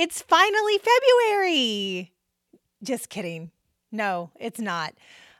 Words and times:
It's 0.00 0.22
finally 0.22 0.78
February. 0.78 2.14
Just 2.82 3.10
kidding. 3.10 3.50
No, 3.92 4.30
it's 4.40 4.58
not. 4.58 4.94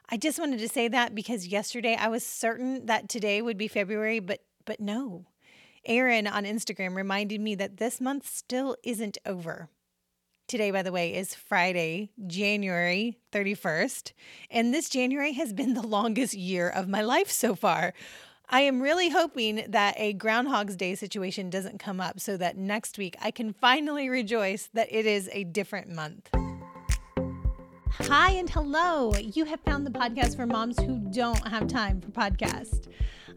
I 0.07 0.17
just 0.17 0.37
wanted 0.37 0.59
to 0.59 0.69
say 0.69 0.87
that 0.87 1.15
because 1.15 1.47
yesterday 1.47 1.97
I 1.99 2.09
was 2.09 2.23
certain 2.23 2.85
that 2.85 3.09
today 3.09 3.41
would 3.41 3.57
be 3.57 3.67
February, 3.67 4.19
but 4.19 4.43
but 4.65 4.79
no. 4.79 5.25
Aaron 5.83 6.27
on 6.27 6.43
Instagram 6.43 6.95
reminded 6.95 7.41
me 7.41 7.55
that 7.55 7.77
this 7.77 7.99
month 7.99 8.27
still 8.27 8.77
isn't 8.83 9.17
over. 9.25 9.67
Today, 10.47 10.69
by 10.69 10.83
the 10.83 10.91
way, 10.91 11.15
is 11.15 11.33
Friday, 11.33 12.11
January 12.27 13.17
31st, 13.31 14.11
and 14.51 14.71
this 14.71 14.89
January 14.89 15.33
has 15.33 15.53
been 15.53 15.73
the 15.73 15.81
longest 15.81 16.35
year 16.35 16.69
of 16.69 16.87
my 16.87 17.01
life 17.01 17.31
so 17.31 17.55
far. 17.55 17.95
I 18.53 18.61
am 18.61 18.81
really 18.81 19.07
hoping 19.07 19.63
that 19.69 19.95
a 19.97 20.11
Groundhog's 20.11 20.75
Day 20.75 20.93
situation 20.95 21.49
doesn't 21.49 21.79
come 21.79 22.01
up 22.01 22.19
so 22.19 22.35
that 22.35 22.57
next 22.57 22.97
week 22.97 23.15
I 23.21 23.31
can 23.31 23.53
finally 23.53 24.09
rejoice 24.09 24.69
that 24.73 24.91
it 24.91 25.05
is 25.05 25.29
a 25.31 25.45
different 25.45 25.87
month. 25.87 26.29
Hi 27.91 28.31
and 28.31 28.49
hello. 28.49 29.13
You 29.15 29.45
have 29.45 29.61
found 29.61 29.87
the 29.87 29.91
podcast 29.91 30.35
for 30.35 30.45
moms 30.45 30.77
who 30.81 30.97
don't 31.13 31.47
have 31.47 31.67
time 31.67 32.01
for 32.01 32.09
podcasts. 32.09 32.89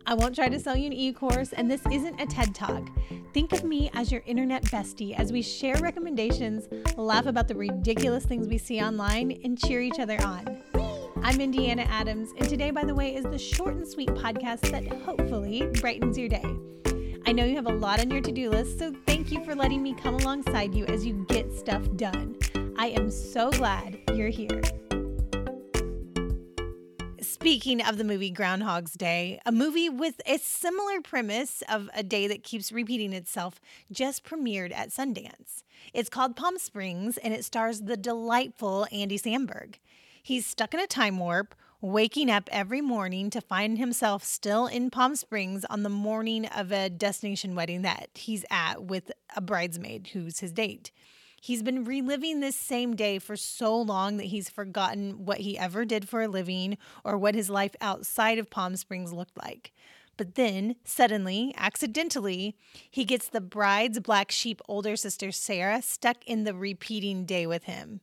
I 0.05 0.15
won't 0.15 0.35
try 0.35 0.49
to 0.49 0.59
sell 0.59 0.77
you 0.77 0.87
an 0.87 0.93
e 0.93 1.13
course, 1.13 1.53
and 1.53 1.71
this 1.71 1.83
isn't 1.93 2.21
a 2.21 2.27
TED 2.27 2.53
Talk. 2.53 2.91
Think 3.33 3.53
of 3.53 3.63
me 3.63 3.93
as 3.95 4.11
your 4.11 4.23
internet 4.27 4.65
bestie 4.65 5.17
as 5.17 5.33
we 5.33 5.43
share 5.43 5.77
recommendations, 5.77 6.67
laugh 6.97 7.27
about 7.27 7.47
the 7.47 7.55
ridiculous 7.55 8.27
things 8.27 8.49
we 8.49 8.59
see 8.59 8.83
online, 8.83 9.41
and 9.45 9.57
cheer 9.57 9.81
each 9.81 10.01
other 10.01 10.21
on. 10.23 10.84
I'm 11.27 11.41
Indiana 11.41 11.87
Adams, 11.89 12.35
and 12.37 12.47
today, 12.51 12.71
by 12.71 12.85
the 12.85 12.95
way, 12.95 13.15
is 13.15 13.25
the 13.25 13.39
short 13.39 13.77
and 13.77 13.89
sweet 13.89 14.11
podcast 14.11 14.71
that 14.71 14.87
hopefully 14.87 15.67
brightens 15.81 16.19
your 16.19 16.29
day. 16.29 16.45
I 17.25 17.33
know 17.33 17.47
you 17.47 17.57
have 17.57 17.65
a 17.65 17.73
lot 17.73 17.99
on 17.99 18.11
your 18.11 18.21
to 18.21 18.31
do 18.31 18.51
list, 18.51 18.79
so 18.79 18.95
thank 19.07 19.33
you 19.33 19.43
for 19.43 19.55
letting 19.55 19.83
me 19.83 19.95
come 19.95 20.17
alongside 20.17 20.75
you 20.75 20.85
as 20.85 21.07
you 21.07 21.25
get 21.31 21.51
stuff 21.55 21.83
done. 21.97 22.37
I 22.77 22.89
am 22.89 23.11
so 23.11 23.51
glad 23.53 23.99
you're 24.13 24.29
here. 24.29 24.61
Speaking 27.23 27.81
of 27.81 27.97
the 27.97 28.05
movie 28.05 28.31
Groundhog's 28.31 28.93
Day, 28.93 29.41
a 29.47 29.53
movie 29.53 29.89
with 29.89 30.21
a 30.27 30.37
similar 30.37 31.01
premise 31.01 31.63
of 31.71 31.89
a 31.95 32.03
day 32.03 32.27
that 32.27 32.43
keeps 32.43 32.71
repeating 32.71 33.15
itself 33.15 33.63
just 33.91 34.25
premiered 34.25 34.75
at 34.75 34.91
Sundance. 34.91 35.63
It's 35.95 36.11
called 36.11 36.37
Palm 36.37 36.59
Springs 36.59 37.17
and 37.17 37.33
it 37.33 37.47
stars 37.47 37.83
the 37.83 37.97
delightful 37.97 38.87
Andy 38.93 39.19
Samberg. 39.19 39.77
He's 40.27 40.47
stuck 40.47 40.73
in 40.73 40.81
a 40.81 40.87
time 40.87 41.19
warp, 41.19 41.55
waking 41.83 42.31
up 42.31 42.49
every 42.51 42.81
morning 42.81 43.29
to 43.29 43.43
find 43.43 43.77
himself 43.77 44.25
still 44.25 44.67
in 44.67 44.89
Palm 44.89 45.17
Springs 45.17 45.67
on 45.67 45.83
the 45.83 45.91
morning 45.91 46.47
of 46.47 46.73
a 46.73 46.89
destination 46.89 47.55
wedding 47.55 47.83
that 47.83 48.09
he's 48.15 48.43
at 48.51 48.85
with 48.85 49.13
a 49.37 49.43
bridesmaid 49.43 50.09
who's 50.15 50.41
his 50.41 50.51
date. 50.51 50.91
He's 51.43 51.63
been 51.63 51.85
reliving 51.85 52.41
this 52.41 52.57
same 52.57 52.97
day 52.97 53.19
for 53.19 53.37
so 53.37 53.79
long 53.79 54.17
that 54.17 54.29
he's 54.29 54.49
forgotten 54.49 55.27
what 55.27 55.41
he 55.41 55.59
ever 55.59 55.85
did 55.85 56.09
for 56.09 56.23
a 56.23 56.29
living 56.29 56.79
or 57.05 57.19
what 57.19 57.35
his 57.35 57.51
life 57.51 57.77
outside 57.83 58.39
of 58.39 58.49
Palm 58.49 58.77
Springs 58.77 59.13
looked 59.13 59.37
like. 59.37 59.75
But 60.17 60.37
then, 60.37 60.77
suddenly, 60.85 61.53
accidentally, 61.59 62.57
he 62.91 63.05
gets 63.05 63.29
the 63.29 63.43
bride's 63.43 64.01
black 64.01 64.31
sheep 64.31 64.63
older 64.69 64.97
sister, 64.97 65.31
Sarah, 65.33 65.83
stuck 65.83 66.25
in 66.25 66.45
the 66.45 66.55
repeating 66.55 67.27
day 67.27 67.47
with 67.47 67.65
him. 67.65 68.01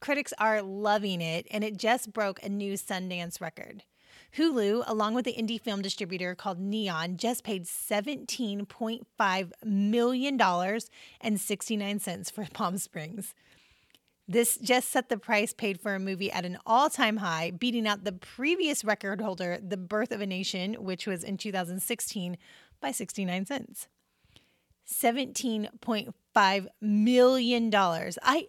Critics 0.00 0.32
are 0.38 0.62
loving 0.62 1.20
it, 1.20 1.46
and 1.50 1.64
it 1.64 1.76
just 1.76 2.12
broke 2.12 2.42
a 2.42 2.48
new 2.48 2.74
Sundance 2.74 3.40
record. 3.40 3.82
Hulu, 4.36 4.84
along 4.86 5.14
with 5.14 5.24
the 5.24 5.34
indie 5.34 5.60
film 5.60 5.82
distributor 5.82 6.34
called 6.34 6.58
Neon, 6.58 7.16
just 7.16 7.44
paid 7.44 7.64
$17.5 7.64 9.52
million 9.64 10.40
and 11.20 11.40
69 11.40 11.98
cents 11.98 12.30
for 12.30 12.46
Palm 12.52 12.78
Springs. 12.78 13.34
This 14.30 14.58
just 14.58 14.90
set 14.90 15.08
the 15.08 15.16
price 15.16 15.54
paid 15.54 15.80
for 15.80 15.94
a 15.94 15.98
movie 15.98 16.30
at 16.30 16.44
an 16.44 16.58
all 16.66 16.90
time 16.90 17.16
high, 17.16 17.50
beating 17.50 17.88
out 17.88 18.04
the 18.04 18.12
previous 18.12 18.84
record 18.84 19.22
holder, 19.22 19.58
The 19.66 19.78
Birth 19.78 20.12
of 20.12 20.20
a 20.20 20.26
Nation, 20.26 20.74
which 20.74 21.06
was 21.06 21.24
in 21.24 21.38
2016, 21.38 22.36
by 22.80 22.92
69 22.92 23.46
cents. 23.46 23.88
$17.5 24.86 26.66
million. 26.80 27.74
I. 27.74 28.48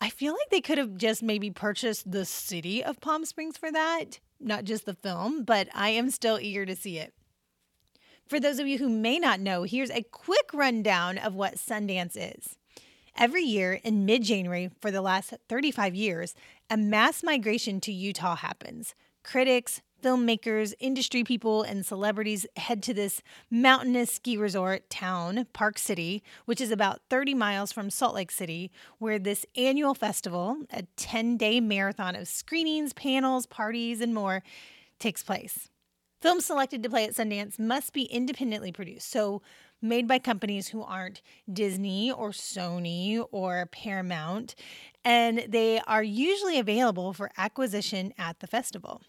I 0.00 0.10
feel 0.10 0.32
like 0.32 0.50
they 0.50 0.60
could 0.60 0.78
have 0.78 0.96
just 0.96 1.22
maybe 1.22 1.50
purchased 1.50 2.10
the 2.10 2.24
city 2.24 2.82
of 2.82 3.00
Palm 3.00 3.24
Springs 3.24 3.56
for 3.56 3.70
that 3.70 4.20
not 4.40 4.64
just 4.64 4.86
the 4.86 4.94
film, 4.94 5.44
but 5.44 5.68
I 5.74 5.90
am 5.90 6.10
still 6.10 6.38
eager 6.40 6.64
to 6.66 6.74
see 6.74 6.98
it. 6.98 7.12
For 8.26 8.40
those 8.40 8.58
of 8.58 8.66
you 8.66 8.78
who 8.78 8.88
may 8.88 9.18
not 9.18 9.40
know, 9.40 9.64
here's 9.64 9.90
a 9.90 10.02
quick 10.02 10.50
rundown 10.54 11.18
of 11.18 11.34
what 11.34 11.56
Sundance 11.56 12.16
is. 12.16 12.56
Every 13.16 13.42
year 13.42 13.80
in 13.82 14.06
mid 14.06 14.22
January 14.22 14.70
for 14.80 14.90
the 14.90 15.02
last 15.02 15.34
35 15.48 15.94
years, 15.94 16.34
a 16.70 16.76
mass 16.76 17.22
migration 17.22 17.80
to 17.82 17.92
Utah 17.92 18.36
happens. 18.36 18.94
Critics, 19.24 19.82
filmmakers, 20.02 20.74
industry 20.80 21.24
people, 21.24 21.62
and 21.62 21.84
celebrities 21.84 22.46
head 22.56 22.82
to 22.84 22.94
this 22.94 23.22
mountainous 23.50 24.12
ski 24.12 24.36
resort 24.36 24.88
town, 24.90 25.46
Park 25.52 25.78
City, 25.78 26.22
which 26.44 26.60
is 26.60 26.70
about 26.70 27.00
30 27.10 27.34
miles 27.34 27.72
from 27.72 27.90
Salt 27.90 28.14
Lake 28.14 28.30
City, 28.30 28.70
where 28.98 29.18
this 29.18 29.46
annual 29.56 29.94
festival, 29.94 30.58
a 30.72 30.82
10 30.96 31.36
day 31.36 31.60
marathon 31.60 32.16
of 32.16 32.28
screenings, 32.28 32.92
panels, 32.92 33.46
parties, 33.46 34.00
and 34.00 34.14
more, 34.14 34.42
takes 34.98 35.22
place. 35.22 35.68
Films 36.20 36.44
selected 36.44 36.82
to 36.82 36.90
play 36.90 37.04
at 37.04 37.14
Sundance 37.14 37.58
must 37.58 37.94
be 37.94 38.02
independently 38.02 38.72
produced, 38.72 39.10
so 39.10 39.40
made 39.80 40.06
by 40.06 40.18
companies 40.18 40.68
who 40.68 40.82
aren't 40.82 41.22
Disney 41.50 42.12
or 42.12 42.30
Sony 42.30 43.24
or 43.32 43.66
Paramount, 43.72 44.54
and 45.04 45.46
they 45.48 45.80
are 45.86 46.02
usually 46.02 46.58
available 46.58 47.14
for 47.14 47.30
acquisition 47.38 48.12
at 48.18 48.40
the 48.40 48.46
festival. 48.46 49.00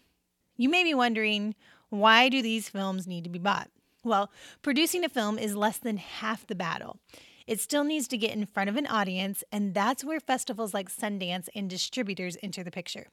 You 0.56 0.68
may 0.68 0.84
be 0.84 0.94
wondering, 0.94 1.54
why 1.88 2.28
do 2.28 2.42
these 2.42 2.68
films 2.68 3.06
need 3.06 3.24
to 3.24 3.30
be 3.30 3.38
bought? 3.38 3.70
Well, 4.04 4.30
producing 4.62 5.04
a 5.04 5.08
film 5.08 5.38
is 5.38 5.54
less 5.54 5.78
than 5.78 5.96
half 5.96 6.46
the 6.46 6.54
battle. 6.54 6.98
It 7.46 7.60
still 7.60 7.84
needs 7.84 8.08
to 8.08 8.18
get 8.18 8.34
in 8.34 8.46
front 8.46 8.70
of 8.70 8.76
an 8.76 8.86
audience, 8.86 9.42
and 9.50 9.74
that's 9.74 10.04
where 10.04 10.20
festivals 10.20 10.74
like 10.74 10.88
Sundance 10.88 11.48
and 11.54 11.68
distributors 11.68 12.36
enter 12.42 12.62
the 12.62 12.70
picture. 12.70 13.08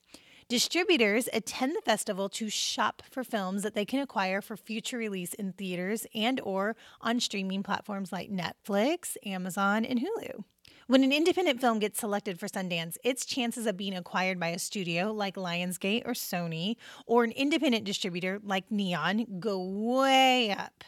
Distributors 0.48 1.30
attend 1.32 1.76
the 1.76 1.82
festival 1.82 2.28
to 2.30 2.50
shop 2.50 3.04
for 3.12 3.24
films 3.24 3.62
that 3.62 3.76
they 3.76 3.86
can 3.86 4.00
acquire 4.00 4.42
for 4.42 4.58
future 4.58 4.98
release 4.98 5.36
in 5.36 5.54
theaters 5.54 6.08
and 6.16 6.42
or 6.42 6.76
on 7.02 7.20
streaming 7.20 7.62
platforms 7.62 8.12
like 8.12 8.32
Netflix, 8.32 9.16
Amazon, 9.24 9.86
and 9.86 10.00
Hulu. 10.00 10.44
When 10.90 11.04
an 11.04 11.12
independent 11.12 11.62
film 11.62 11.78
gets 11.78 12.00
selected 12.00 12.40
for 12.40 12.48
Sundance, 12.48 12.98
its 13.04 13.24
chances 13.24 13.68
of 13.68 13.78
being 13.78 13.96
acquired 13.96 14.40
by 14.40 14.48
a 14.48 14.58
studio 14.58 15.12
like 15.12 15.36
Lionsgate 15.36 16.02
or 16.04 16.14
Sony 16.14 16.78
or 17.06 17.24
an 17.24 17.30
independent 17.34 17.86
distributor 17.86 18.40
like 18.44 18.72
Neon 18.72 19.40
go 19.40 19.62
way 19.62 20.50
up. 20.50 20.84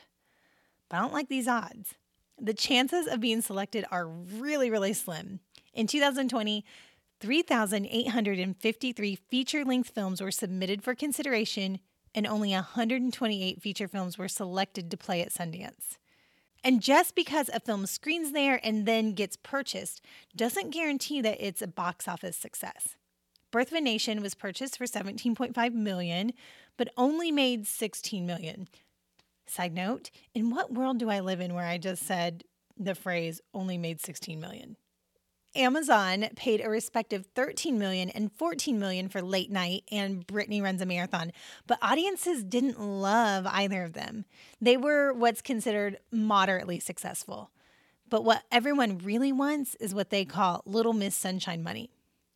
But 0.89 0.97
I 0.97 1.01
don't 1.01 1.13
like 1.13 1.29
these 1.29 1.47
odds. 1.47 1.93
The 2.41 2.55
chances 2.55 3.05
of 3.05 3.19
being 3.19 3.43
selected 3.43 3.85
are 3.91 4.07
really, 4.07 4.71
really 4.71 4.93
slim. 4.93 5.39
In 5.71 5.85
2020, 5.85 6.65
3,853 7.19 9.15
feature 9.29 9.63
length 9.63 9.91
films 9.91 10.19
were 10.19 10.31
submitted 10.31 10.81
for 10.81 10.95
consideration, 10.95 11.79
and 12.15 12.25
only 12.25 12.53
128 12.53 13.61
feature 13.61 13.87
films 13.87 14.17
were 14.17 14.27
selected 14.27 14.89
to 14.89 14.97
play 14.97 15.21
at 15.21 15.29
Sundance. 15.29 15.99
And 16.63 16.81
just 16.81 17.15
because 17.15 17.49
a 17.49 17.59
film 17.59 17.85
screens 17.87 18.33
there 18.33 18.59
and 18.63 18.85
then 18.85 19.13
gets 19.13 19.35
purchased 19.35 20.01
doesn't 20.35 20.69
guarantee 20.69 21.21
that 21.21 21.45
it's 21.45 21.61
a 21.61 21.67
box 21.67 22.07
office 22.07 22.37
success. 22.37 22.95
Birth 23.51 23.71
of 23.71 23.77
a 23.77 23.81
Nation 23.81 24.21
was 24.21 24.35
purchased 24.35 24.77
for 24.77 24.85
17.5 24.85 25.73
million, 25.73 26.33
but 26.77 26.93
only 26.95 27.31
made 27.31 27.67
16 27.67 28.25
million. 28.25 28.67
Side 29.47 29.73
note, 29.73 30.11
in 30.33 30.51
what 30.51 30.73
world 30.73 30.99
do 30.99 31.09
I 31.09 31.19
live 31.19 31.41
in 31.41 31.53
where 31.53 31.67
I 31.67 31.77
just 31.77 32.03
said 32.03 32.43
the 32.77 32.95
phrase 32.95 33.41
only 33.53 33.77
made 33.77 33.99
16 33.99 34.39
million? 34.39 34.77
Amazon 35.55 36.27
paid 36.35 36.61
a 36.61 36.69
respective 36.69 37.25
13 37.35 37.77
million 37.77 38.09
and 38.09 38.31
14 38.31 38.79
million 38.79 39.09
for 39.09 39.21
Late 39.21 39.51
Night 39.51 39.83
and 39.91 40.25
Brittany 40.25 40.61
Runs 40.61 40.81
a 40.81 40.85
Marathon, 40.85 41.31
but 41.67 41.79
audiences 41.81 42.43
didn't 42.43 42.79
love 42.79 43.45
either 43.47 43.83
of 43.83 43.93
them. 43.93 44.25
They 44.61 44.77
were 44.77 45.11
what's 45.11 45.41
considered 45.41 45.97
moderately 46.11 46.79
successful. 46.79 47.51
But 48.09 48.23
what 48.23 48.43
everyone 48.51 48.99
really 48.99 49.31
wants 49.31 49.75
is 49.75 49.95
what 49.95 50.09
they 50.09 50.25
call 50.25 50.63
Little 50.65 50.93
Miss 50.93 51.15
Sunshine 51.15 51.63
money. 51.63 51.89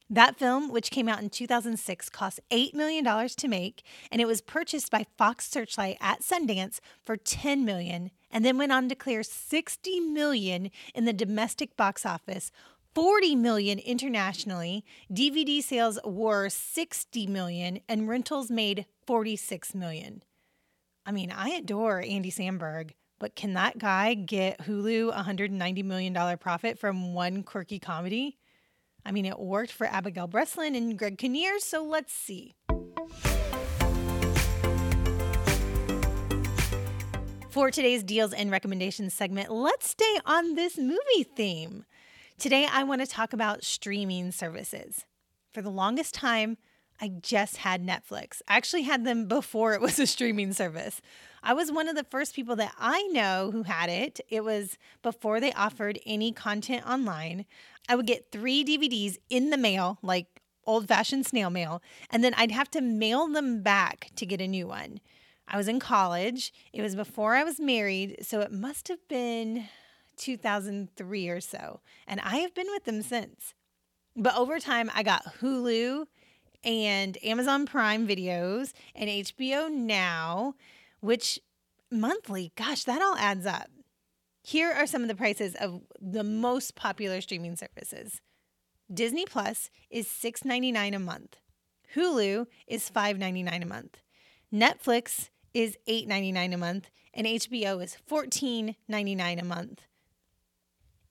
That 0.10 0.38
film, 0.38 0.72
which 0.72 0.92
came 0.92 1.10
out 1.10 1.22
in 1.22 1.32
2006, 1.32 2.10
cost 2.10 2.40
$8 2.52 2.76
million 2.76 3.04
to 3.28 3.48
make, 3.48 3.84
and 4.12 4.22
it 4.22 4.28
was 4.28 4.40
purchased 4.40 4.92
by 4.92 5.08
Fox 5.18 5.50
Searchlight 5.50 5.98
at 6.00 6.22
Sundance 6.22 6.80
for 7.04 7.18
10 7.18 7.66
million, 7.66 8.12
and 8.30 8.46
then 8.46 8.58
went 8.60 8.72
on 8.72 8.88
to 8.90 8.96
clear 8.96 9.24
60 9.24 10.00
million 10.02 10.70
in 10.94 11.06
the 11.06 11.14
domestic 11.14 11.76
box 11.76 12.06
office, 12.06 12.52
40 12.96 13.36
million 13.36 13.78
internationally. 13.80 14.86
DVD 15.12 15.62
sales 15.62 16.00
were 16.06 16.48
60 16.48 17.28
million 17.28 17.82
and 17.90 18.08
rentals 18.08 18.50
made 18.50 18.86
46 19.06 19.76
million. 19.76 20.24
I 21.06 21.12
mean, 21.12 21.30
I 21.30 21.50
adore 21.50 22.02
Andy 22.02 22.32
Samberg, 22.32 22.92
But 23.20 23.36
can 23.36 23.54
that 23.54 23.78
guy 23.78 24.14
get 24.14 24.60
Hulu 24.60 25.14
$190 25.14 25.84
million 25.84 26.38
profit 26.38 26.80
from 26.80 27.14
one 27.14 27.44
quirky 27.44 27.80
comedy? 27.80 28.38
I 29.06 29.12
mean, 29.12 29.26
it 29.26 29.40
worked 29.40 29.74
for 29.74 29.88
Abigail 29.88 30.28
Breslin 30.28 30.74
and 30.74 30.98
Greg 30.98 31.18
Kinnear, 31.18 31.60
so 31.60 31.84
let's 31.84 32.14
see. 32.14 32.56
For 37.50 37.72
today's 37.72 38.04
deals 38.04 38.34
and 38.34 38.52
recommendations 38.52 39.14
segment, 39.14 39.52
let's 39.52 39.90
stay 39.90 40.20
on 40.26 40.56
this 40.56 40.78
movie 40.78 41.24
theme. 41.36 41.86
Today, 42.38 42.68
I 42.70 42.84
want 42.84 43.00
to 43.00 43.08
talk 43.08 43.32
about 43.32 43.64
streaming 43.64 44.30
services. 44.32 45.06
For 45.54 45.62
the 45.62 45.70
longest 45.70 46.14
time, 46.14 46.58
I 47.00 47.08
just 47.08 47.58
had 47.58 47.82
Netflix. 47.82 48.42
I 48.48 48.58
actually 48.58 48.82
had 48.82 49.06
them 49.06 49.28
before 49.28 49.74
it 49.74 49.80
was 49.80 50.00
a 50.00 50.06
streaming 50.06 50.52
service. 50.52 51.02
I 51.42 51.54
was 51.54 51.72
one 51.72 51.88
of 51.88 51.96
the 51.96 52.04
first 52.04 52.36
people 52.36 52.58
that 52.58 52.74
I 52.78 53.04
know 53.08 53.52
who 53.52 53.64
had 53.64 53.90
it. 53.90 54.20
It 54.28 54.44
was 54.44 54.78
before 55.02 55.40
they 55.40 55.54
offered 55.54 55.98
any 56.06 56.34
content 56.34 56.86
online. 56.86 57.46
I 57.88 57.96
would 57.96 58.06
get 58.06 58.34
three 58.34 58.66
DVDs 58.66 59.18
in 59.30 59.50
the 59.50 59.58
mail, 59.58 59.98
like 60.02 60.42
old 60.68 60.90
fashioned 60.90 61.26
snail 61.26 61.50
mail, 61.50 61.82
and 62.12 62.22
then 62.22 62.34
I'd 62.34 62.52
have 62.52 62.70
to 62.72 62.82
mail 62.82 63.28
them 63.28 63.64
back 63.64 64.10
to 64.18 64.26
get 64.26 64.42
a 64.42 64.48
new 64.48 64.68
one. 64.68 65.00
I 65.48 65.56
was 65.56 65.70
in 65.70 65.80
college. 65.80 66.52
It 66.74 66.82
was 66.82 66.96
before 66.96 67.36
I 67.36 67.46
was 67.46 67.62
married, 67.62 68.18
so 68.24 68.42
it 68.42 68.52
must 68.52 68.90
have 68.90 69.08
been 69.08 69.70
2003 70.18 71.30
or 71.30 71.42
so. 71.42 71.82
And 72.08 72.20
I 72.22 72.38
have 72.38 72.54
been 72.54 72.68
with 72.72 72.86
them 72.86 73.02
since. 73.02 73.54
But 74.16 74.36
over 74.38 74.60
time, 74.60 74.90
I 74.94 75.04
got 75.04 75.26
Hulu 75.42 76.06
and 76.64 77.18
Amazon 77.24 77.66
Prime 77.66 78.08
videos 78.08 78.74
and 78.96 79.10
HBO 79.10 79.70
Now, 79.72 80.56
which 81.00 81.40
monthly, 81.92 82.52
gosh, 82.56 82.84
that 82.86 83.02
all 83.02 83.16
adds 83.18 83.46
up. 83.46 83.70
Here 84.42 84.72
are 84.72 84.88
some 84.88 85.02
of 85.02 85.08
the 85.08 85.16
prices 85.16 85.56
of 85.56 85.82
the 86.00 86.24
most 86.24 86.76
popular 86.76 87.22
streaming 87.22 87.56
services. 87.56 88.22
Disney 88.94 89.26
Plus 89.26 89.70
is 89.90 90.08
$6.99 90.08 90.96
a 90.96 91.00
month. 91.00 91.38
Hulu 91.96 92.46
is 92.68 92.90
$5.99 92.90 93.64
a 93.64 93.66
month. 93.66 94.02
Netflix 94.54 95.30
is 95.54 95.78
$8.99 95.88 96.54
a 96.54 96.58
month 96.58 96.90
and 97.14 97.26
HBO 97.26 97.84
is 97.84 97.98
$14.99 98.10 99.42
a 99.42 99.46
month. 99.46 99.84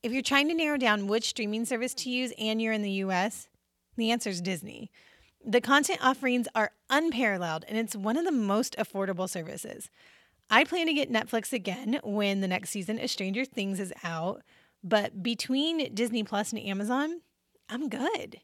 If 0.05 0.13
you're 0.13 0.21
trying 0.21 0.49
to 0.49 0.55
narrow 0.55 0.77
down 0.77 1.07
which 1.07 1.31
streaming 1.31 1.65
service 1.65 1.95
to 1.95 2.11
use 2.11 2.31
and 2.39 2.61
you're 2.61 2.75
in 2.75 2.83
the 2.83 2.91
US, 2.91 3.49
the 3.97 4.11
answer 4.11 4.29
is 4.29 4.43
Disney. 4.43 4.91
The 5.43 5.63
content 5.63 6.01
offerings 6.03 6.47
are 6.55 6.73
unparalleled 6.91 7.65
and 7.67 7.79
it's 7.79 7.97
one 7.97 8.19
of 8.19 8.27
the 8.27 8.31
most 8.31 8.77
affordable 8.77 9.31
services. 9.31 9.89
I 10.51 10.65
plan 10.65 10.89
to 10.89 10.93
get 10.93 11.11
Netflix 11.11 11.55
again 11.55 12.01
when 12.05 12.43
the 12.43 12.49
next 12.49 12.69
season 12.69 12.99
of 12.99 13.09
Stranger 13.09 13.47
Things 13.47 13.81
is 13.81 13.95
out, 14.05 14.43
but 14.83 15.23
between 15.23 15.95
Disney 15.95 16.23
Plus 16.23 16.53
and 16.53 16.61
Amazon, 16.61 17.23
I'm 17.71 17.89
good. 17.89 18.43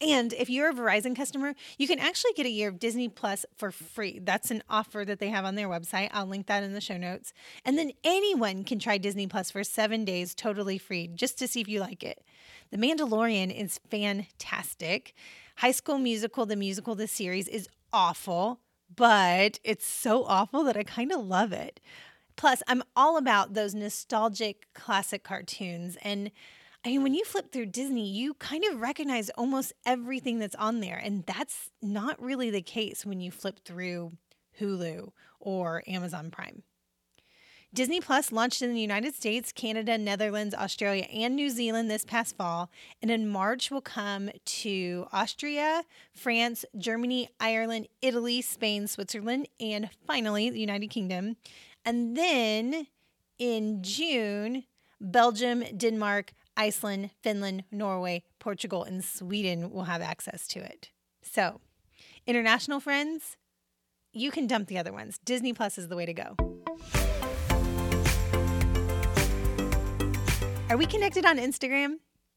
And 0.00 0.32
if 0.32 0.48
you're 0.48 0.70
a 0.70 0.74
Verizon 0.74 1.14
customer, 1.14 1.54
you 1.76 1.86
can 1.86 1.98
actually 1.98 2.32
get 2.32 2.46
a 2.46 2.50
year 2.50 2.68
of 2.68 2.78
Disney 2.78 3.08
Plus 3.08 3.44
for 3.56 3.70
free. 3.70 4.18
That's 4.18 4.50
an 4.50 4.62
offer 4.68 5.04
that 5.04 5.18
they 5.18 5.28
have 5.28 5.44
on 5.44 5.56
their 5.56 5.68
website. 5.68 6.08
I'll 6.12 6.26
link 6.26 6.46
that 6.46 6.62
in 6.62 6.72
the 6.72 6.80
show 6.80 6.96
notes. 6.96 7.34
And 7.66 7.76
then 7.76 7.92
anyone 8.02 8.64
can 8.64 8.78
try 8.78 8.96
Disney 8.96 9.26
Plus 9.26 9.50
for 9.50 9.62
seven 9.62 10.06
days 10.06 10.34
totally 10.34 10.78
free 10.78 11.08
just 11.08 11.38
to 11.40 11.48
see 11.48 11.60
if 11.60 11.68
you 11.68 11.80
like 11.80 12.02
it. 12.02 12.22
The 12.70 12.78
Mandalorian 12.78 13.54
is 13.54 13.78
fantastic. 13.90 15.14
High 15.56 15.72
School 15.72 15.98
Musical, 15.98 16.46
the 16.46 16.56
musical, 16.56 16.94
the 16.94 17.06
series 17.06 17.46
is 17.48 17.68
awful, 17.92 18.60
but 18.94 19.60
it's 19.64 19.86
so 19.86 20.24
awful 20.24 20.64
that 20.64 20.76
I 20.76 20.82
kind 20.82 21.12
of 21.12 21.26
love 21.26 21.52
it. 21.52 21.78
Plus, 22.36 22.62
I'm 22.66 22.82
all 22.96 23.18
about 23.18 23.52
those 23.52 23.74
nostalgic 23.74 24.66
classic 24.72 25.22
cartoons 25.22 25.98
and 26.00 26.30
I 26.84 26.88
mean, 26.88 27.02
when 27.02 27.14
you 27.14 27.24
flip 27.24 27.52
through 27.52 27.66
Disney, 27.66 28.08
you 28.08 28.34
kind 28.34 28.64
of 28.64 28.80
recognize 28.80 29.28
almost 29.30 29.74
everything 29.84 30.38
that's 30.38 30.54
on 30.54 30.80
there. 30.80 30.96
And 30.96 31.24
that's 31.26 31.70
not 31.82 32.20
really 32.22 32.50
the 32.50 32.62
case 32.62 33.04
when 33.04 33.20
you 33.20 33.30
flip 33.30 33.60
through 33.64 34.12
Hulu 34.58 35.10
or 35.38 35.82
Amazon 35.86 36.30
Prime. 36.30 36.62
Disney 37.72 38.00
Plus 38.00 38.32
launched 38.32 38.62
in 38.62 38.74
the 38.74 38.80
United 38.80 39.14
States, 39.14 39.52
Canada, 39.52 39.96
Netherlands, 39.96 40.54
Australia, 40.54 41.04
and 41.12 41.36
New 41.36 41.50
Zealand 41.50 41.88
this 41.88 42.04
past 42.04 42.36
fall. 42.36 42.68
And 43.00 43.10
in 43.12 43.28
March, 43.28 43.70
will 43.70 43.80
come 43.80 44.30
to 44.44 45.06
Austria, 45.12 45.84
France, 46.12 46.64
Germany, 46.76 47.28
Ireland, 47.38 47.86
Italy, 48.02 48.42
Spain, 48.42 48.88
Switzerland, 48.88 49.48
and 49.60 49.88
finally 50.04 50.50
the 50.50 50.58
United 50.58 50.88
Kingdom. 50.88 51.36
And 51.84 52.16
then 52.16 52.88
in 53.38 53.82
June, 53.82 54.64
Belgium, 55.00 55.62
Denmark, 55.76 56.32
Iceland, 56.56 57.10
Finland, 57.22 57.64
Norway, 57.70 58.22
Portugal, 58.38 58.84
and 58.84 59.04
Sweden 59.04 59.70
will 59.70 59.84
have 59.84 60.02
access 60.02 60.46
to 60.48 60.60
it. 60.60 60.90
So, 61.22 61.60
international 62.26 62.80
friends, 62.80 63.36
you 64.12 64.30
can 64.30 64.46
dump 64.46 64.68
the 64.68 64.78
other 64.78 64.92
ones. 64.92 65.18
Disney 65.24 65.52
Plus 65.52 65.78
is 65.78 65.88
the 65.88 65.96
way 65.96 66.06
to 66.06 66.14
go. 66.14 66.36
Are 70.68 70.76
we 70.76 70.86
connected 70.86 71.24
on 71.24 71.38
Instagram? 71.38 71.96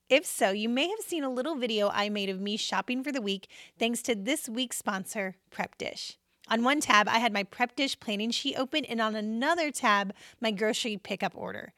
If 0.10 0.26
so, 0.26 0.52
you 0.52 0.68
may 0.68 0.90
have 0.90 1.00
seen 1.00 1.24
a 1.24 1.30
little 1.30 1.56
video 1.56 1.90
I 1.90 2.10
made 2.10 2.30
of 2.30 2.40
me 2.40 2.58
shopping 2.58 3.04
for 3.04 3.12
the 3.12 3.22
week 3.22 3.48
thanks 3.80 4.02
to 4.04 4.16
this 4.16 4.50
week's 4.50 4.78
sponsor, 4.78 5.36
Prep 5.50 5.78
Dish. 5.78 6.18
On 6.50 6.64
one 6.64 6.82
tab, 6.82 7.08
I 7.08 7.20
had 7.20 7.32
my 7.32 7.44
Prep 7.44 7.76
Dish 7.76 8.00
planning 8.00 8.32
sheet 8.32 8.56
open, 8.58 8.86
and 8.86 9.00
on 9.00 9.16
another 9.16 9.72
tab, 9.72 10.14
my 10.42 10.52
grocery 10.52 10.98
pickup 10.98 11.32
order. 11.36 11.74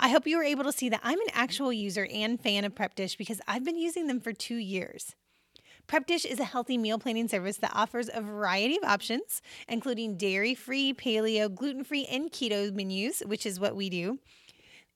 I 0.00 0.10
hope 0.10 0.28
you 0.28 0.36
were 0.36 0.44
able 0.44 0.62
to 0.62 0.72
see 0.72 0.88
that 0.90 1.00
I'm 1.02 1.18
an 1.18 1.26
actual 1.32 1.72
user 1.72 2.06
and 2.12 2.40
fan 2.40 2.64
of 2.64 2.72
Prep 2.72 2.94
Dish 2.94 3.16
because 3.16 3.40
I've 3.48 3.64
been 3.64 3.76
using 3.76 4.06
them 4.06 4.20
for 4.20 4.32
two 4.32 4.54
years. 4.54 5.16
Prep 5.88 6.06
Dish 6.06 6.24
is 6.24 6.38
a 6.38 6.44
healthy 6.44 6.78
meal 6.78 7.00
planning 7.00 7.26
service 7.26 7.56
that 7.56 7.72
offers 7.74 8.08
a 8.12 8.20
variety 8.20 8.76
of 8.76 8.84
options, 8.84 9.42
including 9.66 10.16
dairy 10.16 10.54
free, 10.54 10.94
paleo, 10.94 11.52
gluten 11.52 11.82
free, 11.82 12.06
and 12.06 12.30
keto 12.30 12.72
menus, 12.72 13.24
which 13.26 13.44
is 13.44 13.58
what 13.58 13.74
we 13.74 13.90
do. 13.90 14.20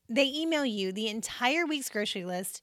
They 0.08 0.26
email 0.26 0.64
you 0.64 0.92
the 0.92 1.08
entire 1.08 1.66
week's 1.66 1.88
grocery 1.88 2.24
list. 2.24 2.62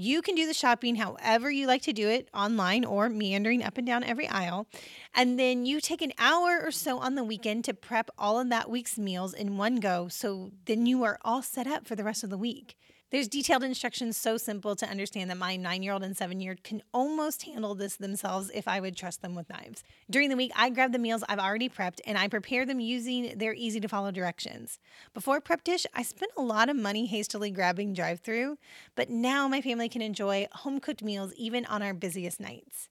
You 0.00 0.22
can 0.22 0.36
do 0.36 0.46
the 0.46 0.54
shopping 0.54 0.94
however 0.94 1.50
you 1.50 1.66
like 1.66 1.82
to 1.82 1.92
do 1.92 2.08
it 2.08 2.28
online 2.32 2.84
or 2.84 3.08
meandering 3.08 3.64
up 3.64 3.78
and 3.78 3.84
down 3.84 4.04
every 4.04 4.28
aisle. 4.28 4.68
And 5.12 5.36
then 5.36 5.66
you 5.66 5.80
take 5.80 6.02
an 6.02 6.12
hour 6.20 6.60
or 6.62 6.70
so 6.70 7.00
on 7.00 7.16
the 7.16 7.24
weekend 7.24 7.64
to 7.64 7.74
prep 7.74 8.08
all 8.16 8.38
of 8.38 8.48
that 8.50 8.70
week's 8.70 8.96
meals 8.96 9.34
in 9.34 9.56
one 9.56 9.80
go. 9.80 10.06
So 10.06 10.52
then 10.66 10.86
you 10.86 11.02
are 11.02 11.18
all 11.24 11.42
set 11.42 11.66
up 11.66 11.84
for 11.84 11.96
the 11.96 12.04
rest 12.04 12.22
of 12.22 12.30
the 12.30 12.38
week. 12.38 12.76
There's 13.10 13.26
detailed 13.26 13.64
instructions 13.64 14.18
so 14.18 14.36
simple 14.36 14.76
to 14.76 14.86
understand 14.86 15.30
that 15.30 15.38
my 15.38 15.56
nine 15.56 15.82
year 15.82 15.94
old 15.94 16.02
and 16.02 16.14
seven 16.14 16.40
year 16.40 16.52
old 16.52 16.62
can 16.62 16.82
almost 16.92 17.44
handle 17.44 17.74
this 17.74 17.96
themselves 17.96 18.50
if 18.52 18.68
I 18.68 18.80
would 18.80 18.96
trust 18.96 19.22
them 19.22 19.34
with 19.34 19.48
knives. 19.48 19.82
During 20.10 20.28
the 20.28 20.36
week, 20.36 20.52
I 20.54 20.68
grab 20.68 20.92
the 20.92 20.98
meals 20.98 21.24
I've 21.26 21.38
already 21.38 21.70
prepped 21.70 22.00
and 22.06 22.18
I 22.18 22.28
prepare 22.28 22.66
them 22.66 22.80
using 22.80 23.38
their 23.38 23.54
easy 23.54 23.80
to 23.80 23.88
follow 23.88 24.10
directions. 24.10 24.78
Before 25.14 25.40
Prep 25.40 25.64
Dish, 25.64 25.86
I 25.94 26.02
spent 26.02 26.32
a 26.36 26.42
lot 26.42 26.68
of 26.68 26.76
money 26.76 27.06
hastily 27.06 27.50
grabbing 27.50 27.94
drive 27.94 28.20
through, 28.20 28.58
but 28.94 29.08
now 29.08 29.48
my 29.48 29.62
family 29.62 29.88
can 29.88 30.02
enjoy 30.02 30.46
home 30.52 30.78
cooked 30.78 31.02
meals 31.02 31.32
even 31.38 31.64
on 31.64 31.82
our 31.82 31.94
busiest 31.94 32.38
nights. 32.38 32.90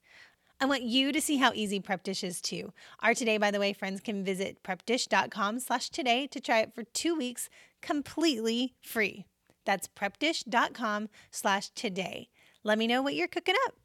I 0.60 0.66
want 0.66 0.82
you 0.82 1.12
to 1.12 1.22
see 1.22 1.38
how 1.38 1.52
easy 1.54 1.80
Prep 1.80 2.02
Dish 2.02 2.24
is 2.24 2.42
too. 2.42 2.74
Our 3.02 3.14
today, 3.14 3.38
by 3.38 3.52
the 3.52 3.60
way, 3.60 3.72
friends 3.72 4.02
can 4.02 4.24
visit 4.24 4.64
prepdish.com 4.64 5.60
slash 5.60 5.92
today 5.92 6.26
to 6.26 6.40
try 6.40 6.62
it 6.62 6.74
for 6.74 6.84
two 6.86 7.16
weeks 7.16 7.52
completely 7.84 8.74
free. 8.82 9.28
That's 9.68 9.90
prepdish.com 9.90 11.10
slash 11.30 11.70
today. 11.72 12.30
Let 12.64 12.78
me 12.78 12.88
know 12.88 13.02
what 13.02 13.16
you're 13.16 13.28
cooking 13.28 13.56
up. 13.66 13.76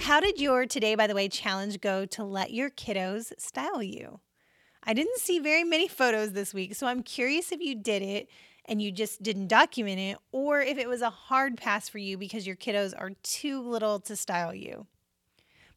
How 0.00 0.20
did 0.20 0.40
your 0.40 0.64
Today, 0.66 0.94
by 0.94 1.06
the 1.06 1.14
way, 1.14 1.28
challenge 1.28 1.80
go 1.82 2.06
to 2.06 2.24
let 2.24 2.52
your 2.52 2.70
kiddos 2.70 3.38
style 3.38 3.82
you? 3.82 4.20
I 4.82 4.94
didn't 4.94 5.18
see 5.18 5.38
very 5.38 5.64
many 5.64 5.86
photos 6.00 6.32
this 6.32 6.54
week, 6.54 6.74
so 6.74 6.86
I'm 6.86 7.02
curious 7.02 7.52
if 7.52 7.60
you 7.60 7.74
did 7.74 8.02
it 8.02 8.28
and 8.64 8.80
you 8.80 8.90
just 8.90 9.22
didn't 9.22 9.48
document 9.48 10.00
it, 10.00 10.18
or 10.30 10.60
if 10.60 10.78
it 10.78 10.88
was 10.88 11.02
a 11.02 11.10
hard 11.10 11.58
pass 11.58 11.88
for 11.88 11.98
you 11.98 12.16
because 12.16 12.46
your 12.46 12.56
kiddos 12.56 12.94
are 12.96 13.10
too 13.22 13.60
little 13.60 14.00
to 14.00 14.16
style 14.16 14.54
you. 14.54 14.86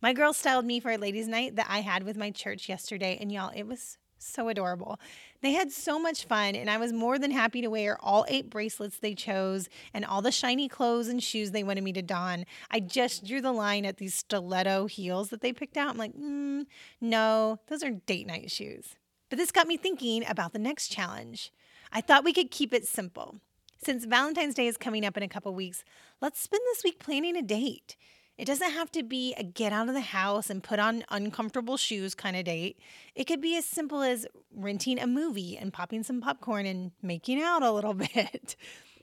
My 0.01 0.13
girls 0.13 0.37
styled 0.37 0.65
me 0.65 0.79
for 0.79 0.91
a 0.91 0.97
ladies' 0.97 1.27
night 1.27 1.55
that 1.55 1.67
I 1.67 1.81
had 1.81 2.03
with 2.03 2.15
my 2.15 2.31
church 2.31 2.69
yesterday, 2.69 3.17
and 3.19 3.31
y'all, 3.31 3.51
it 3.55 3.63
was 3.63 3.97
so 4.17 4.49
adorable. 4.49 4.99
They 5.41 5.51
had 5.51 5.71
so 5.71 5.99
much 5.99 6.25
fun, 6.25 6.55
and 6.55 6.69
I 6.69 6.77
was 6.77 6.91
more 6.91 7.19
than 7.19 7.31
happy 7.31 7.61
to 7.61 7.69
wear 7.69 7.97
all 8.01 8.25
eight 8.27 8.49
bracelets 8.49 8.97
they 8.97 9.13
chose 9.13 9.69
and 9.93 10.03
all 10.03 10.21
the 10.21 10.31
shiny 10.31 10.67
clothes 10.67 11.07
and 11.07 11.21
shoes 11.21 11.51
they 11.51 11.63
wanted 11.63 11.83
me 11.83 11.93
to 11.93 12.01
don. 12.01 12.45
I 12.71 12.79
just 12.79 13.25
drew 13.25 13.41
the 13.41 13.51
line 13.51 13.85
at 13.85 13.97
these 13.97 14.15
stiletto 14.15 14.87
heels 14.87 15.29
that 15.29 15.41
they 15.41 15.53
picked 15.53 15.77
out. 15.77 15.89
I'm 15.91 15.97
like, 15.97 16.13
mm, 16.13 16.65
no, 16.99 17.59
those 17.67 17.83
are 17.83 17.91
date 17.91 18.27
night 18.27 18.49
shoes. 18.51 18.95
But 19.29 19.37
this 19.37 19.51
got 19.51 19.67
me 19.67 19.77
thinking 19.77 20.25
about 20.27 20.53
the 20.53 20.59
next 20.59 20.89
challenge. 20.89 21.51
I 21.91 22.01
thought 22.01 22.23
we 22.23 22.33
could 22.33 22.51
keep 22.51 22.73
it 22.73 22.87
simple. 22.87 23.39
Since 23.83 24.05
Valentine's 24.05 24.55
Day 24.55 24.67
is 24.67 24.77
coming 24.77 25.05
up 25.05 25.17
in 25.17 25.23
a 25.23 25.27
couple 25.27 25.53
weeks, 25.53 25.83
let's 26.21 26.39
spend 26.39 26.61
this 26.65 26.83
week 26.83 26.99
planning 26.99 27.35
a 27.35 27.41
date. 27.41 27.95
It 28.37 28.45
doesn't 28.45 28.71
have 28.71 28.91
to 28.91 29.03
be 29.03 29.33
a 29.37 29.43
get 29.43 29.71
out 29.71 29.87
of 29.87 29.93
the 29.93 30.01
house 30.01 30.49
and 30.49 30.61
put 30.61 30.77
on 30.77 31.05
uncomfortable 31.09 31.77
shoes 31.77 32.13
kind 32.13 32.35
of 32.35 32.43
date. 32.43 32.77
It 33.15 33.25
could 33.25 33.39
be 33.39 33.55
as 33.55 33.65
simple 33.65 34.01
as 34.01 34.27
renting 34.53 34.99
a 34.99 35.07
movie 35.07 35.57
and 35.57 35.71
popping 35.71 36.03
some 36.03 36.19
popcorn 36.19 36.65
and 36.65 36.91
making 37.01 37.41
out 37.41 37.63
a 37.63 37.71
little 37.71 37.93
bit. 38.13 38.57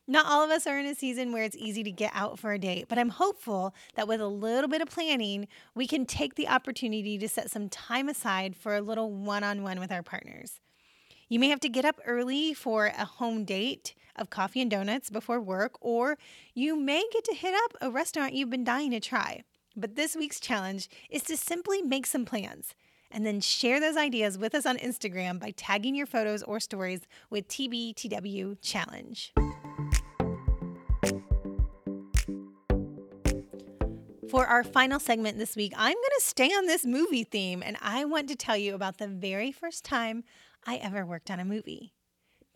Not 0.06 0.26
all 0.26 0.44
of 0.44 0.50
us 0.50 0.66
are 0.66 0.78
in 0.78 0.84
a 0.84 0.94
season 0.94 1.32
where 1.32 1.44
it's 1.44 1.56
easy 1.56 1.82
to 1.84 1.92
get 1.92 2.10
out 2.12 2.38
for 2.38 2.52
a 2.52 2.58
date, 2.58 2.86
but 2.88 2.98
I'm 2.98 3.08
hopeful 3.08 3.74
that 3.94 4.08
with 4.08 4.20
a 4.20 4.26
little 4.26 4.68
bit 4.68 4.82
of 4.82 4.90
planning, 4.90 5.46
we 5.74 5.86
can 5.86 6.04
take 6.04 6.34
the 6.34 6.48
opportunity 6.48 7.16
to 7.18 7.28
set 7.28 7.50
some 7.50 7.68
time 7.68 8.08
aside 8.08 8.56
for 8.56 8.74
a 8.74 8.82
little 8.82 9.12
one 9.12 9.44
on 9.44 9.62
one 9.62 9.78
with 9.78 9.92
our 9.92 10.02
partners. 10.02 10.60
You 11.32 11.38
may 11.38 11.48
have 11.48 11.60
to 11.60 11.70
get 11.70 11.86
up 11.86 11.98
early 12.04 12.52
for 12.52 12.88
a 12.88 13.06
home 13.06 13.46
date 13.46 13.94
of 14.16 14.28
coffee 14.28 14.60
and 14.60 14.70
donuts 14.70 15.08
before 15.08 15.40
work, 15.40 15.78
or 15.80 16.18
you 16.52 16.76
may 16.76 17.02
get 17.10 17.24
to 17.24 17.34
hit 17.34 17.54
up 17.64 17.72
a 17.80 17.90
restaurant 17.90 18.34
you've 18.34 18.50
been 18.50 18.64
dying 18.64 18.90
to 18.90 19.00
try. 19.00 19.42
But 19.74 19.96
this 19.96 20.14
week's 20.14 20.40
challenge 20.40 20.90
is 21.08 21.22
to 21.22 21.38
simply 21.38 21.80
make 21.80 22.04
some 22.04 22.26
plans 22.26 22.74
and 23.10 23.24
then 23.24 23.40
share 23.40 23.80
those 23.80 23.96
ideas 23.96 24.36
with 24.36 24.54
us 24.54 24.66
on 24.66 24.76
Instagram 24.76 25.40
by 25.40 25.54
tagging 25.56 25.94
your 25.94 26.04
photos 26.04 26.42
or 26.42 26.60
stories 26.60 27.00
with 27.30 27.48
TBTW 27.48 28.58
Challenge. 28.60 29.32
For 34.28 34.46
our 34.46 34.64
final 34.64 35.00
segment 35.00 35.38
this 35.38 35.56
week, 35.56 35.72
I'm 35.76 35.94
going 35.94 36.18
to 36.18 36.24
stay 36.24 36.48
on 36.48 36.66
this 36.66 36.84
movie 36.84 37.24
theme 37.24 37.62
and 37.62 37.78
I 37.80 38.04
want 38.04 38.28
to 38.28 38.36
tell 38.36 38.56
you 38.58 38.74
about 38.74 38.98
the 38.98 39.08
very 39.08 39.50
first 39.50 39.82
time 39.82 40.24
I 40.66 40.76
ever 40.76 41.04
worked 41.04 41.30
on 41.30 41.40
a 41.40 41.44
movie. 41.44 41.92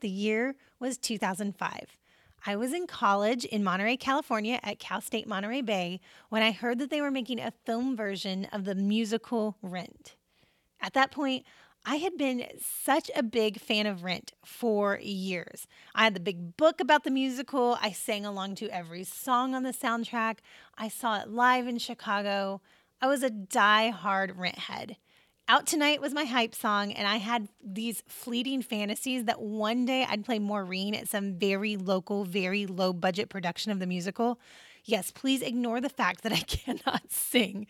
The 0.01 0.09
year 0.09 0.55
was 0.79 0.99
2005. 0.99 1.99
I 2.45 2.55
was 2.55 2.73
in 2.73 2.87
college 2.87 3.45
in 3.45 3.65
Monterey, 3.65 3.97
California 3.97 4.61
at 4.63 4.79
Cal 4.79 5.01
State 5.01 5.27
Monterey 5.27 5.63
Bay 5.63 6.01
when 6.29 6.43
I 6.43 6.53
heard 6.53 6.79
that 6.79 6.91
they 6.91 7.01
were 7.01 7.11
making 7.11 7.41
a 7.41 7.53
film 7.65 7.97
version 7.97 8.45
of 8.53 8.65
the 8.65 8.75
musical 8.75 9.57
Rent. 9.63 10.15
At 10.81 10.93
that 10.93 11.11
point, 11.11 11.45
I 11.85 11.97
had 11.97 12.17
been 12.17 12.47
such 12.61 13.11
a 13.17 13.23
big 13.23 13.61
fan 13.61 13.87
of 13.87 14.05
Rent 14.05 14.33
for 14.45 14.99
years. 15.03 15.67
I 15.95 16.05
had 16.05 16.15
the 16.15 16.21
big 16.21 16.57
book 16.57 16.81
about 16.81 17.05
the 17.05 17.11
musical. 17.11 17.79
I 17.81 17.91
sang 17.93 18.27
along 18.27 18.57
to 18.57 18.69
every 18.71 19.05
song 19.05 19.55
on 19.55 19.63
the 19.63 19.73
soundtrack. 19.73 20.39
I 20.77 20.89
saw 20.89 21.21
it 21.21 21.29
live 21.29 21.67
in 21.67 21.79
Chicago. 21.79 22.61
I 23.01 23.07
was 23.07 23.23
a 23.23 23.31
die-hard 23.31 24.37
Rent 24.37 24.59
head. 24.59 24.97
Out 25.49 25.65
Tonight 25.65 26.01
was 26.01 26.13
my 26.13 26.25
hype 26.25 26.57
song, 26.57 26.91
and 26.91 27.07
I 27.07 27.19
had 27.19 27.47
these 27.65 28.03
fleeting 28.09 28.63
fantasies 28.63 29.27
that 29.27 29.41
one 29.41 29.85
day 29.85 30.05
I'd 30.05 30.25
play 30.25 30.41
Maureen 30.41 30.93
at 30.93 31.07
some 31.09 31.35
very 31.35 31.77
local, 31.77 32.25
very 32.25 32.67
low 32.67 32.93
budget 32.93 33.29
production 33.29 33.71
of 33.71 33.79
the 33.79 33.87
musical. 33.87 34.41
Yes, 34.85 35.13
please 35.13 35.43
ignore 35.43 35.81
the 35.81 35.89
fact 35.89 36.23
that 36.23 36.33
I 36.33 36.41
cannot 36.49 37.13
sing. 37.13 37.69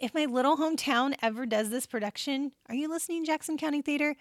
If 0.00 0.14
my 0.14 0.26
little 0.26 0.56
hometown 0.56 1.16
ever 1.20 1.44
does 1.44 1.70
this 1.70 1.86
production, 1.86 2.52
are 2.68 2.76
you 2.76 2.88
listening, 2.88 3.24
Jackson 3.24 3.58
County 3.58 3.82
Theater? 3.82 4.14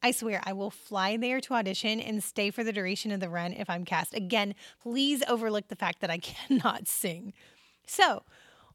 I 0.00 0.12
swear 0.12 0.40
I 0.44 0.52
will 0.52 0.70
fly 0.70 1.16
there 1.16 1.40
to 1.40 1.54
audition 1.54 1.98
and 1.98 2.22
stay 2.22 2.52
for 2.52 2.62
the 2.62 2.72
duration 2.72 3.10
of 3.10 3.18
the 3.18 3.28
run 3.28 3.52
if 3.52 3.68
I'm 3.68 3.84
cast. 3.84 4.14
Again, 4.14 4.54
please 4.80 5.24
overlook 5.26 5.66
the 5.66 5.74
fact 5.74 6.00
that 6.02 6.10
I 6.10 6.18
cannot 6.18 6.86
sing. 6.86 7.32
So, 7.84 8.22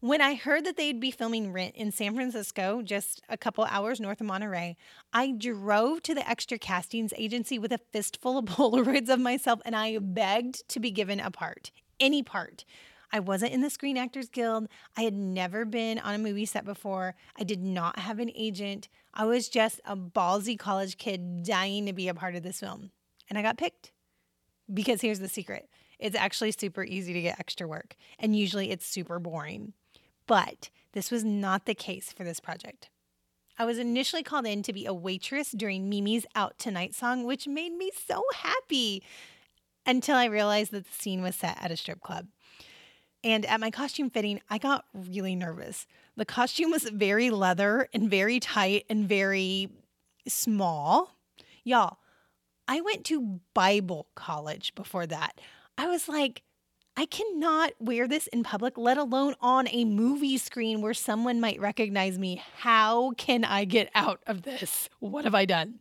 when 0.04 0.20
I 0.20 0.36
heard 0.36 0.66
that 0.66 0.76
they'd 0.76 1.00
be 1.00 1.12
filming 1.12 1.54
Rent 1.54 1.78
in 1.78 1.90
San 1.90 2.14
Francisco, 2.14 2.82
just 2.82 3.22
a 3.30 3.38
couple 3.38 3.64
hours 3.64 4.02
north 4.02 4.20
of 4.20 4.28
Monterey, 4.28 4.76
I 5.14 5.32
drove 5.32 6.04
to 6.04 6.14
the 6.14 6.30
extra 6.30 6.58
castings 6.58 7.14
agency 7.16 7.58
with 7.58 7.72
a 7.72 7.78
fistful 7.94 8.38
of 8.38 8.44
Polaroids 8.48 9.08
of 9.08 9.22
myself 9.22 9.62
and 9.64 9.78
I 9.78 9.98
begged 10.00 10.68
to 10.68 10.82
be 10.82 10.92
given 10.92 11.22
a 11.22 11.32
part, 11.32 11.72
any 12.02 12.22
part. 12.22 12.66
I 13.14 13.22
wasn't 13.22 13.54
in 13.54 13.62
the 13.62 13.70
Screen 13.70 13.96
Actors 13.96 14.28
Guild. 14.28 14.68
I 14.98 15.04
had 15.04 15.14
never 15.14 15.64
been 15.64 16.00
on 16.00 16.16
a 16.16 16.18
movie 16.18 16.48
set 16.48 16.66
before. 16.66 17.16
I 17.40 17.46
did 17.46 17.64
not 17.64 17.98
have 17.98 18.20
an 18.20 18.32
agent. 18.36 18.90
I 19.14 19.24
was 19.24 19.48
just 19.48 19.80
a 19.86 19.96
ballsy 19.96 20.60
college 20.60 20.98
kid 20.98 21.44
dying 21.44 21.86
to 21.86 21.94
be 21.94 22.10
a 22.10 22.14
part 22.14 22.36
of 22.36 22.44
this 22.44 22.60
film. 22.60 22.92
And 23.30 23.40
I 23.40 23.42
got 23.42 23.58
picked. 23.58 23.94
Because 24.74 25.00
here's 25.00 25.20
the 25.20 25.30
secret 25.30 25.70
it's 25.98 26.18
actually 26.18 26.52
super 26.52 26.84
easy 26.84 27.14
to 27.14 27.22
get 27.22 27.40
extra 27.40 27.66
work, 27.66 27.96
and 28.20 28.36
usually 28.36 28.70
it's 28.70 28.86
super 28.86 29.20
boring. 29.20 29.72
But 30.28 30.70
this 30.94 31.12
was 31.12 31.24
not 31.24 31.66
the 31.66 31.76
case 31.76 32.14
for 32.14 32.24
this 32.24 32.40
project. 32.40 32.90
I 33.58 33.66
was 33.66 33.78
initially 33.78 34.24
called 34.24 34.48
in 34.48 34.64
to 34.64 34.74
be 34.74 34.86
a 34.86 34.94
waitress 34.94 35.52
during 35.52 35.90
Mimi's 35.90 36.26
Out 36.36 36.58
Tonight 36.58 36.96
song, 36.96 37.24
which 37.24 37.48
made 37.48 37.74
me 37.74 37.92
so 38.08 38.24
happy 38.34 39.04
until 39.86 40.16
I 40.16 40.26
realized 40.26 40.72
that 40.72 40.86
the 40.86 40.94
scene 40.94 41.22
was 41.22 41.36
set 41.36 41.58
at 41.62 41.72
a 41.72 41.78
strip 41.78 42.02
club. 42.02 42.28
And 43.24 43.46
at 43.46 43.60
my 43.60 43.72
costume 43.72 44.10
fitting, 44.10 44.42
I 44.50 44.58
got 44.58 44.86
really 44.94 45.36
nervous. 45.36 45.86
The 46.18 46.26
costume 46.26 46.72
was 46.72 46.84
very 46.84 47.30
leather 47.30 47.88
and 47.94 48.10
very 48.10 48.40
tight 48.40 48.86
and 48.90 49.08
very 49.08 49.70
small. 50.28 51.16
Y'all, 51.64 51.98
I 52.68 52.82
went 52.82 53.06
to 53.06 53.40
Bible 53.54 54.08
college 54.16 54.76
before 54.76 55.06
that. 55.08 55.40
I 55.78 55.88
was 55.88 56.08
like, 56.08 56.44
I 56.96 57.06
cannot 57.06 57.72
wear 57.80 58.08
this 58.08 58.28
in 58.28 58.44
public, 58.44 58.78
let 58.78 58.98
alone 58.98 59.34
on 59.42 59.68
a 59.70 59.84
movie 59.84 60.38
screen 60.38 60.82
where 60.82 60.94
someone 60.94 61.40
might 61.40 61.60
recognize 61.60 62.20
me. 62.20 62.44
How 62.58 63.12
can 63.18 63.44
I 63.44 63.66
get 63.66 63.90
out 63.96 64.22
of 64.28 64.44
this? 64.44 64.90
What 65.00 65.26
have 65.26 65.34
I 65.34 65.46
done? 65.46 65.80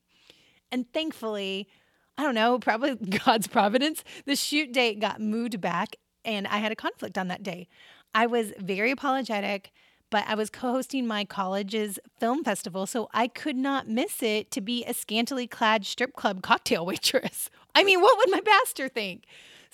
And 0.71 0.91
thankfully, 0.93 1.69
I 2.17 2.23
don't 2.23 2.35
know, 2.35 2.59
probably 2.59 2.95
God's 3.25 3.47
providence, 3.47 4.05
the 4.25 4.37
shoot 4.37 4.73
date 4.73 5.01
got 5.01 5.21
moved 5.21 5.61
back 5.61 5.97
and 6.25 6.47
I 6.47 6.59
had 6.59 6.73
a 6.73 6.77
conflict 6.77 7.19
on 7.19 7.29
that 7.29 7.43
day. 7.43 7.69
I 8.15 8.27
was 8.27 8.53
very 8.59 8.91
apologetic, 8.91 9.73
but 10.11 10.25
I 10.27 10.35
was 10.35 10.51
co 10.51 10.73
hosting 10.73 11.07
my 11.07 11.25
college's 11.25 11.99
film 12.21 12.45
festival, 12.45 12.87
so 12.87 13.09
I 13.13 13.29
could 13.29 13.57
not 13.57 13.89
miss 13.89 14.23
it 14.23 14.51
to 14.53 14.61
be 14.61 14.85
a 14.85 14.95
scantily 14.95 15.47
clad 15.47 15.85
strip 15.87 16.15
club 16.15 16.43
cocktail 16.43 16.87
waitress. 16.87 17.51
I 17.75 17.85
mean, 17.85 18.01
what 18.01 18.19
would 18.19 18.31
my 18.31 18.41
pastor 18.41 18.89
think? 18.89 19.25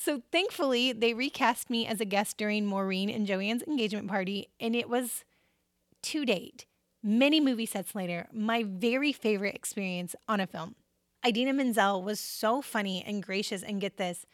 So 0.00 0.23
thankfully, 0.31 0.93
they 0.93 1.12
recast 1.12 1.69
me 1.69 1.85
as 1.85 2.00
a 2.00 2.05
guest 2.05 2.37
during 2.37 2.64
Maureen 2.64 3.11
and 3.11 3.26
Joanne's 3.26 3.64
engagement 3.64 4.07
party, 4.07 4.49
and 4.61 4.76
it 4.76 4.88
was 4.88 5.25
to 6.02 6.25
date, 6.25 6.67
many 7.02 7.40
movie 7.40 7.67
sets 7.67 7.97
later, 7.97 8.28
my 8.33 8.62
very 8.62 9.12
favorite 9.12 9.57
experience 9.57 10.14
on 10.28 10.38
a 10.38 10.47
film. 10.47 10.76
Idina 11.26 11.52
Menzel 11.52 12.00
was 12.00 12.21
so 12.21 12.62
funny 12.62 13.02
and 13.05 13.25
gracious, 13.25 13.64
and 13.64 13.81
get 13.81 13.97
this, 13.97 14.25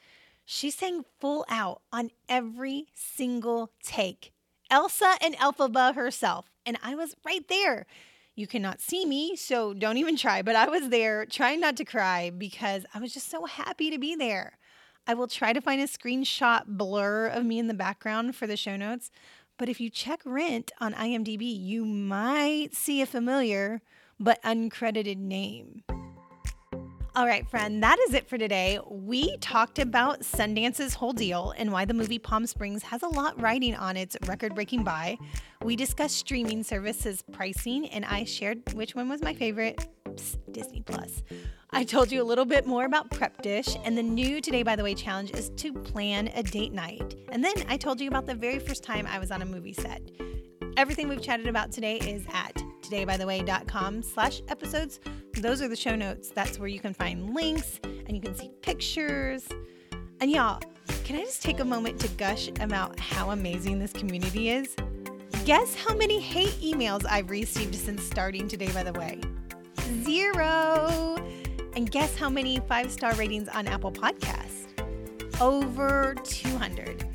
she 0.45 0.71
sang 0.71 1.07
full 1.19 1.47
out 1.49 1.81
on 1.91 2.11
every 2.29 2.89
single 2.95 3.71
take. 3.83 4.33
Elsa 4.71 5.15
and 5.23 5.35
Elphaba 5.37 5.95
herself. 5.95 6.51
And 6.67 6.79
I 6.83 6.95
was 6.95 7.17
right 7.25 7.47
there. 7.49 7.87
You 8.35 8.47
cannot 8.47 8.81
see 8.81 9.07
me, 9.07 9.37
so 9.37 9.73
don't 9.73 9.97
even 9.97 10.17
try, 10.17 10.43
but 10.43 10.57
I 10.57 10.69
was 10.69 10.91
there 10.91 11.25
trying 11.25 11.61
not 11.61 11.77
to 11.77 11.85
cry 11.85 12.31
because 12.31 12.85
I 12.93 12.99
was 12.99 13.15
just 13.15 13.31
so 13.31 13.47
happy 13.47 13.91
to 13.91 13.99
be 13.99 14.15
there. 14.15 14.59
I 15.07 15.15
will 15.15 15.29
try 15.29 15.53
to 15.53 15.61
find 15.61 15.81
a 15.81 15.87
screenshot 15.87 16.67
blur 16.67 17.27
of 17.27 17.45
me 17.45 17.59
in 17.59 17.67
the 17.67 17.75
background 17.75 18.35
for 18.35 18.47
the 18.47 18.57
show 18.57 18.77
notes. 18.77 19.11
But 19.59 19.69
if 19.69 19.81
you 19.81 19.91
check 19.91 20.21
Rent 20.25 20.73
on 20.81 20.95
IMDb, 20.95 21.43
you 21.43 21.85
might 21.85 22.75
see 22.75 23.03
a 23.03 23.07
familiar 23.07 23.83
but 24.19 24.43
uncredited 24.43 25.19
name. 25.19 25.83
All 27.17 27.27
right, 27.27 27.49
friend, 27.49 27.81
that 27.83 27.99
is 28.09 28.15
it 28.15 28.29
for 28.29 28.39
today. 28.39 28.81
We 28.91 29.37
talked 29.37 29.79
about 29.79 30.25
Sundance's 30.25 30.95
whole 30.95 31.13
deal 31.13 31.55
and 31.57 31.71
why 31.71 31.85
the 31.85 31.95
movie 31.95 32.19
Palm 32.19 32.45
Springs 32.47 32.83
has 32.83 33.05
a 33.05 33.09
lot 33.09 33.41
riding 33.41 33.77
on 33.77 33.97
its 33.97 34.17
record 34.27 34.55
breaking 34.55 34.83
buy. 34.83 35.19
We 35.63 35.77
discussed 35.77 36.17
streaming 36.17 36.65
services 36.65 37.23
pricing, 37.31 37.89
and 37.91 38.05
I 38.05 38.25
shared 38.25 38.73
which 38.73 38.97
one 38.97 39.09
was 39.09 39.23
my 39.23 39.33
favorite 39.33 39.87
Disney 40.51 40.83
Plus. 40.83 41.23
I 41.71 41.85
told 41.85 42.13
you 42.13 42.23
a 42.23 42.25
little 42.25 42.45
bit 42.45 42.67
more 42.67 42.85
about 42.85 43.11
Prep 43.11 43.43
Dish, 43.43 43.77
and 43.85 43.99
the 43.99 44.03
new 44.03 44.41
Today 44.41 44.63
by 44.63 44.77
the 44.77 44.85
Way 44.85 44.95
challenge 44.95 45.33
is 45.33 45.51
to 45.57 45.73
plan 45.73 46.29
a 46.35 46.43
date 46.43 46.73
night. 46.73 47.17
And 47.31 47.43
then 47.43 47.55
I 47.69 47.77
told 47.77 48.01
you 48.01 48.09
about 48.09 48.27
the 48.27 48.35
very 48.35 48.59
first 48.59 48.85
time 48.85 49.07
I 49.07 49.19
was 49.19 49.31
on 49.31 49.43
a 49.43 49.47
movie 49.47 49.73
set. 49.73 50.01
Everything 50.77 51.09
we've 51.09 51.23
chatted 51.23 51.47
about 51.47 51.73
today 51.73 51.97
is 51.99 52.25
at 52.33 52.55
todaybytheway.com 52.83 54.03
slash 54.03 54.43
episodes. 54.49 55.01
Those 55.35 55.63
are 55.63 55.69
the 55.69 55.77
show 55.77 55.97
notes. 55.97 56.31
That's 56.31 56.59
where 56.59 56.69
you 56.69 56.81
can 56.81 56.95
find 56.95 57.35
links 57.35 57.81
and 57.85 58.15
you 58.15 58.21
can 58.21 58.37
see 58.37 58.51
pictures. 58.63 59.49
And 60.21 60.31
y'all, 60.31 60.61
can 61.05 61.17
I 61.17 61.21
just 61.21 61.43
take 61.43 61.61
a 61.61 61.65
moment 61.65 62.01
to 62.01 62.09
gush 62.09 62.49
about 62.61 62.99
how 62.99 63.31
amazing 63.31 63.79
this 63.79 63.93
community 63.93 64.51
is? 64.51 64.75
Guess 65.45 65.75
how 65.75 65.95
many 65.95 66.21
hate 66.21 66.55
emails 66.63 67.05
I've 67.09 67.31
received 67.31 67.75
since 67.75 68.03
starting 68.03 68.49
Today 68.49 68.71
by 68.73 68.83
the 68.83 68.93
Way? 68.93 69.21
Zero. 70.03 71.17
And 71.77 71.91
guess 71.91 72.17
how 72.17 72.29
many 72.29 72.59
five 72.69 72.91
star 72.91 73.15
ratings 73.15 73.49
on 73.49 73.69
Apple 73.69 73.93
Podcasts? 73.93 74.67
Over 75.41 76.15
200. 76.25 77.07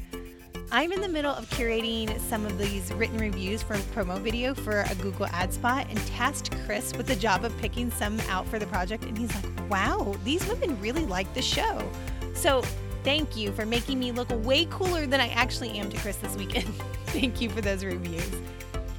I'm 0.71 0.91
in 0.91 1.01
the 1.01 1.07
middle 1.07 1.33
of 1.33 1.49
curating 1.49 2.19
some 2.19 2.45
of 2.45 2.57
these 2.59 2.93
written 2.93 3.17
reviews 3.17 3.63
for 3.63 3.73
a 3.73 3.79
promo 3.79 4.19
video 4.19 4.53
for 4.53 4.81
a 4.81 4.95
Google 4.95 5.25
ad 5.27 5.51
spot 5.51 5.87
and 5.89 5.97
tasked 6.07 6.55
Chris 6.65 6.95
with 6.95 7.07
the 7.07 7.15
job 7.15 7.43
of 7.43 7.57
picking 7.57 7.89
some 7.89 8.19
out 8.29 8.47
for 8.47 8.59
the 8.59 8.67
project. 8.67 9.03
And 9.05 9.17
he's 9.17 9.33
like, 9.33 9.69
wow, 9.69 10.15
these 10.23 10.47
women 10.47 10.79
really 10.79 11.05
like 11.05 11.33
the 11.33 11.41
show. 11.41 11.89
So 12.35 12.61
thank 13.03 13.35
you 13.35 13.51
for 13.51 13.65
making 13.65 13.99
me 13.99 14.11
look 14.11 14.29
way 14.45 14.65
cooler 14.65 15.07
than 15.07 15.19
I 15.19 15.29
actually 15.29 15.71
am 15.71 15.89
to 15.89 15.97
Chris 15.97 16.17
this 16.17 16.35
weekend. 16.35 16.67
Thank 17.07 17.41
you 17.41 17.49
for 17.49 17.61
those 17.61 17.83
reviews. 17.83 18.29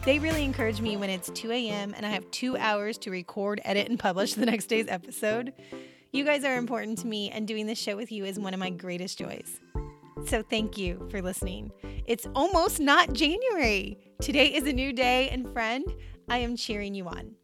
They 0.02 0.18
really 0.18 0.44
encourage 0.44 0.80
me 0.80 0.96
when 0.96 1.10
it's 1.10 1.28
2 1.30 1.52
a.m. 1.52 1.92
and 1.94 2.06
I 2.06 2.08
have 2.08 2.28
two 2.30 2.56
hours 2.56 2.96
to 2.98 3.10
record, 3.10 3.60
edit, 3.66 3.90
and 3.90 3.98
publish 3.98 4.32
the 4.32 4.46
next 4.46 4.66
day's 4.66 4.88
episode. 4.88 5.52
You 6.10 6.24
guys 6.24 6.42
are 6.42 6.56
important 6.56 6.98
to 6.98 7.06
me, 7.06 7.30
and 7.30 7.46
doing 7.46 7.66
this 7.66 7.78
show 7.78 7.96
with 7.96 8.10
you 8.10 8.24
is 8.24 8.38
one 8.38 8.54
of 8.54 8.60
my 8.60 8.70
greatest 8.70 9.18
joys. 9.18 9.60
So, 10.26 10.42
thank 10.42 10.78
you 10.78 11.06
for 11.10 11.20
listening. 11.20 11.70
It's 12.06 12.26
almost 12.34 12.80
not 12.80 13.12
January. 13.12 13.98
Today 14.22 14.46
is 14.46 14.66
a 14.66 14.72
new 14.72 14.92
day, 14.94 15.28
and 15.28 15.46
friend, 15.52 15.84
I 16.28 16.38
am 16.38 16.56
cheering 16.56 16.94
you 16.94 17.06
on. 17.06 17.36